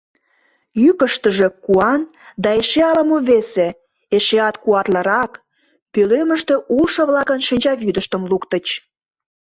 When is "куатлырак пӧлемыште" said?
4.63-6.55